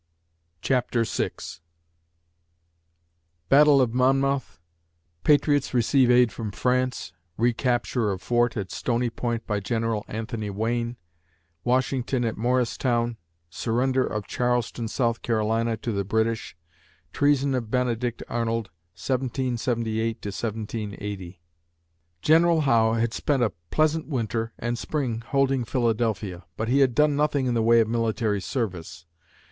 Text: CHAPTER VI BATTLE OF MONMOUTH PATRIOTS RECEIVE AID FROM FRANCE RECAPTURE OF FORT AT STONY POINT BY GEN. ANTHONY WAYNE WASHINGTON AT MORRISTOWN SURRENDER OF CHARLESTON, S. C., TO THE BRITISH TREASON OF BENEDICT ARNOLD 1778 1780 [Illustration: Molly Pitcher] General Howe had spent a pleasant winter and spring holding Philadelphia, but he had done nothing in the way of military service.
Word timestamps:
CHAPTER 0.63 1.03
VI 1.03 1.29
BATTLE 3.49 3.81
OF 3.81 3.93
MONMOUTH 3.93 4.59
PATRIOTS 5.23 5.75
RECEIVE 5.75 6.09
AID 6.09 6.31
FROM 6.31 6.49
FRANCE 6.51 7.13
RECAPTURE 7.37 8.09
OF 8.11 8.19
FORT 8.19 8.57
AT 8.57 8.71
STONY 8.71 9.11
POINT 9.11 9.45
BY 9.45 9.59
GEN. 9.59 9.83
ANTHONY 10.07 10.49
WAYNE 10.49 10.97
WASHINGTON 11.63 12.25
AT 12.25 12.35
MORRISTOWN 12.35 13.17
SURRENDER 13.51 14.03
OF 14.07 14.25
CHARLESTON, 14.25 14.85
S. 14.85 14.91
C., 14.95 15.13
TO 15.83 15.91
THE 15.91 16.03
BRITISH 16.05 16.57
TREASON 17.13 17.53
OF 17.53 17.69
BENEDICT 17.69 18.23
ARNOLD 18.27 18.71
1778 18.97 20.25
1780 20.25 20.97
[Illustration: 20.97 21.13
Molly 21.13 21.15
Pitcher] 21.15 21.39
General 22.23 22.61
Howe 22.61 22.93
had 22.99 23.13
spent 23.13 23.43
a 23.43 23.51
pleasant 23.69 24.07
winter 24.07 24.51
and 24.57 24.79
spring 24.79 25.21
holding 25.27 25.63
Philadelphia, 25.63 26.43
but 26.57 26.69
he 26.69 26.79
had 26.79 26.95
done 26.95 27.15
nothing 27.15 27.45
in 27.45 27.53
the 27.53 27.61
way 27.61 27.79
of 27.79 27.87
military 27.87 28.41
service. 28.41 29.05